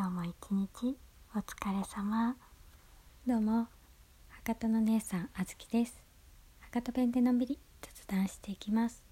[0.00, 0.96] 今日も一日
[1.34, 2.36] お疲れ様。
[3.26, 3.66] どうも
[4.28, 6.00] 博多の姉さんあずきです。
[6.60, 9.02] 博多弁でのんびり雑談していきます。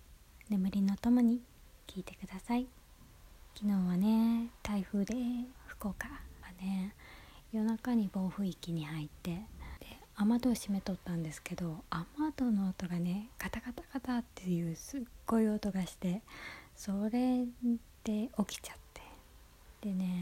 [0.49, 1.41] 眠りのともに
[1.88, 2.69] 聞いてください。
[3.57, 5.14] 昨日はね台風で
[5.67, 6.95] 福岡はね
[7.53, 9.41] 夜中に暴風域に入ってで
[10.15, 16.23] 雨戸を閉めとったんですけど雨戸の音がねカタカタカタっていうすっごい音がして
[16.77, 17.45] それ
[18.05, 18.87] で起きちゃって。
[19.83, 20.16] でね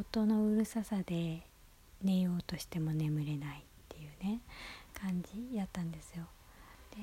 [0.00, 1.42] 音のうるささで
[2.02, 4.40] 寝ようとしても眠れないっていうね
[4.98, 6.24] 感じやったんですよ。
[6.90, 6.96] で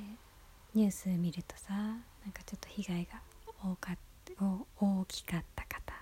[0.73, 3.21] ニュース見るとさなんかちょっと被害が
[3.63, 3.97] 多かっ
[4.79, 5.93] 大きかった方、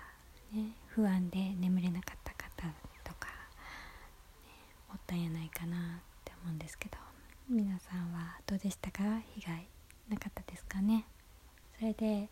[0.52, 2.66] ね、不安で眠れなかった方
[3.04, 4.50] とか、ね、
[4.90, 5.80] おったんやないかなっ
[6.24, 6.96] て思うんですけど
[7.48, 9.02] 皆さんはどうでしたか？
[9.34, 9.68] 被害
[10.08, 11.04] なかったですかね？
[11.78, 12.28] それで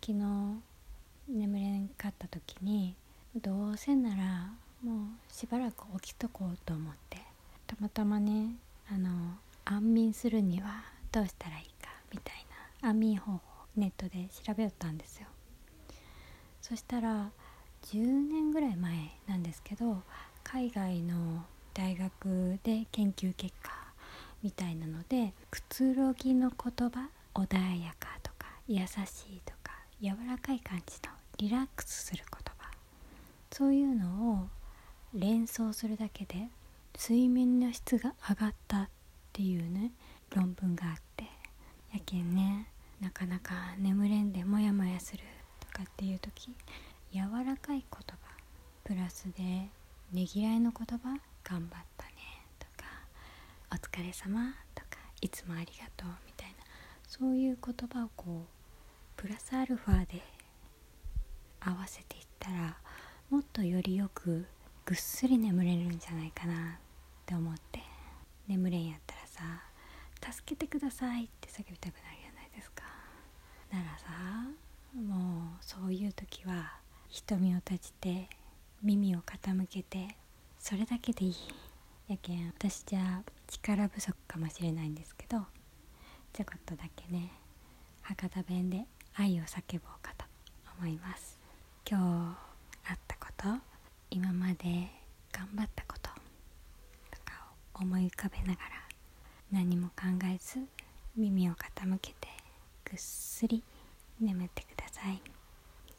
[0.00, 0.60] 昨日
[1.28, 2.96] 眠れんかった時に
[3.36, 4.50] どうせなら
[4.82, 7.18] もうしばらく起きとこうと思って。
[7.66, 8.54] たまたまね
[8.88, 9.10] あの
[9.64, 12.46] 安眠するにはどうしたらいいかみたい
[12.82, 13.40] な安眠方法
[13.76, 15.26] ネットで調べよったんですよ。
[16.62, 17.30] そしたら
[17.82, 20.02] 10年ぐらい前なんですけど
[20.42, 23.70] 海外の大学で研究結果
[24.42, 28.82] みたいなのでくつろぎの言葉穏やかとか優し
[29.28, 32.35] いとか柔らかい感じのリラックスする言
[33.56, 34.48] そういうのを
[35.14, 36.48] 連想するだけで
[36.94, 38.88] 睡眠の質が上がったっ
[39.32, 39.92] ていうね
[40.34, 41.24] 論文があって
[41.94, 42.66] やけんね
[43.00, 45.22] なかなか眠れんでモヤモヤする
[45.58, 46.50] とかっていう時
[47.14, 48.16] 柔らかい言葉
[48.84, 49.70] プラスでね
[50.12, 52.12] ぎらいの言葉頑張ったね
[52.58, 52.84] とか
[53.72, 56.56] お疲れ様とかいつもありがとうみたいな
[57.08, 58.46] そういう言葉をこう
[59.16, 60.20] プラスアルファで
[61.60, 62.76] 合わせていったら
[63.30, 64.46] もっとよりよく
[64.84, 66.56] ぐっすり眠れるんじゃないかなっ
[67.26, 67.80] て思って。
[68.46, 69.42] 眠れんやったらさ
[70.32, 72.84] 「助けてください」って叫びたくなるじゃないですか。
[73.72, 74.06] ならさ
[74.94, 76.78] もうそういう時は
[77.08, 78.28] 瞳を閉じて
[78.82, 80.16] 耳を傾けて
[80.60, 81.34] それだけでいい
[82.06, 82.46] やけん。
[82.46, 85.44] 私じゃ力不足かもしれないんですけど
[86.32, 87.32] ちょこっとだけね
[88.02, 88.86] 博多弁で
[89.16, 90.24] 愛を叫ぼうかと
[90.78, 91.36] 思います。
[91.88, 92.45] 今日
[93.36, 93.44] と
[94.10, 94.88] 今まで
[95.32, 96.10] 頑張ったこと
[97.10, 98.58] とかを思い浮かべながら
[99.52, 100.60] 何も考えず
[101.16, 102.28] 耳を傾けて
[102.84, 103.62] ぐっすり
[104.20, 105.20] 眠ってください。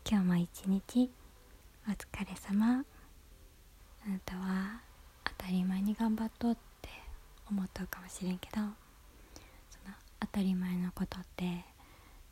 [0.10, 1.12] 今日も一日
[1.88, 2.84] お疲れ様。
[4.06, 4.82] あなたは
[5.38, 6.90] 当たり前に頑張っとって
[7.50, 8.62] 思ったかもしれんけどそ
[9.86, 11.66] の当たり前のことって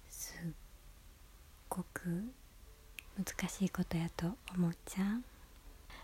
[0.10, 0.52] すっ
[1.68, 2.24] ごく
[3.18, 5.24] 難しいことやと思っちゃう。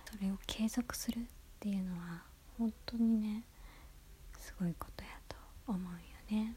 [0.06, 1.22] それを継続するっ
[1.60, 2.24] ていうのは
[2.58, 3.44] 本当にね
[4.38, 5.36] すごいことやと
[5.68, 6.56] 思うよね。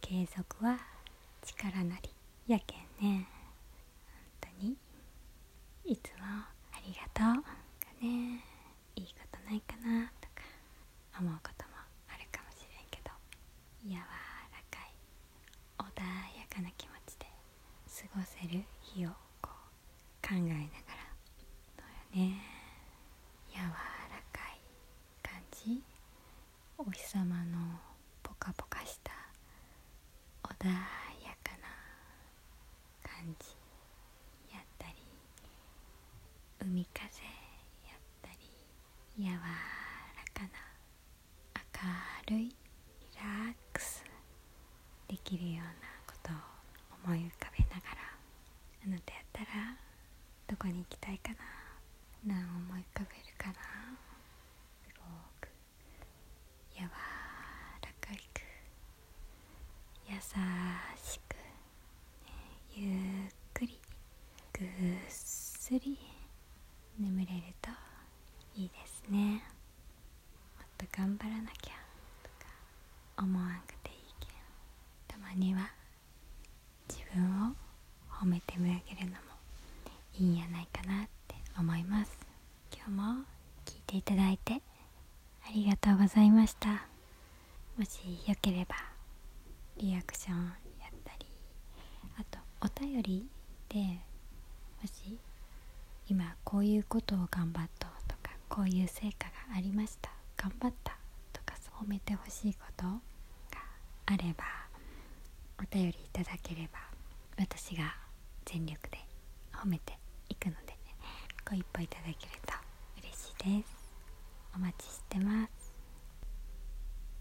[0.00, 0.78] 継続は
[1.42, 2.10] 力なり
[2.46, 2.80] やけん
[3.18, 3.26] ね。
[4.40, 4.76] 本当に。
[5.84, 6.48] いつもあ
[6.86, 7.48] りがとうが
[8.00, 8.44] ね。
[8.96, 10.42] いいことないかなとか。
[11.18, 11.74] 思うことも
[12.08, 13.10] あるかもしれんけど。
[13.84, 14.02] 柔ら
[14.70, 14.94] かい
[15.78, 15.84] 穏
[16.38, 17.26] やかな気持ちで
[17.86, 19.10] 過ごせる日を
[20.22, 20.62] 考えながら。
[21.76, 21.82] そ
[22.16, 22.40] うよね。
[23.52, 23.68] 柔ら
[24.32, 24.60] かい
[25.22, 25.82] 感じ。
[26.78, 27.58] お日様の
[28.22, 29.12] ポカポカした
[30.42, 30.72] 穏や
[31.44, 31.68] かな
[33.02, 33.56] 感じ
[34.52, 34.94] やったり
[36.60, 37.04] 海風
[37.86, 38.36] やったり
[39.16, 39.38] 柔ら
[40.34, 40.58] かな
[42.28, 42.54] 明るいリ
[43.16, 44.04] ラックス
[45.08, 45.64] できるような
[46.06, 46.34] ことを
[47.06, 48.16] 思い浮かべながら
[48.86, 49.46] あなたやったら
[50.48, 51.38] どこに行きたいかな。
[52.24, 53.54] 何を思い浮かべるかな。
[54.86, 55.02] すご
[55.40, 55.48] く
[56.72, 56.88] 柔ら
[58.00, 58.40] かく
[60.08, 60.14] 優
[61.02, 62.32] しく、ね
[62.76, 63.76] ゆっくり
[64.52, 64.68] ぐっ
[65.08, 65.98] すり
[66.96, 67.30] 眠れる
[67.60, 67.68] と
[68.54, 69.18] いいですね。
[69.18, 71.74] もっと頑張らなきゃ
[72.22, 72.46] とか
[73.18, 74.30] 思わんくていいけん。
[75.08, 75.72] たまには
[76.88, 77.56] 自分を
[78.08, 79.16] 褒めてみ上げるの
[80.18, 82.12] いいんやないかなって思います。
[82.74, 83.24] 今日も
[83.64, 84.60] 聞いていただいて
[85.46, 86.86] ありがとうございました。
[87.78, 88.74] もしよければ
[89.78, 91.26] リアクションやったり
[92.18, 93.26] あとお便り
[93.68, 95.18] でもし
[96.08, 100.10] 今こういうことを頑張っとうとかこういう成果がありました。
[100.36, 100.96] 頑張った。
[101.32, 102.92] とか褒めてほしいことが
[104.06, 104.44] あれば
[105.58, 106.78] お便りいただければ
[107.38, 107.94] 私が
[108.44, 108.98] 全力で
[109.52, 109.98] 褒めて
[110.32, 110.78] いくのでね
[111.48, 112.54] ご一歩いただけると
[112.98, 113.76] 嬉しいです。
[114.56, 115.74] お待ちしてます。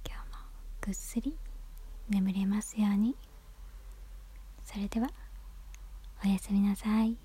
[0.08, 0.38] 今日も
[0.80, 1.36] ぐっすり
[2.10, 3.16] 眠れますように。
[4.64, 5.10] それでは
[6.24, 7.18] おやすみなさい。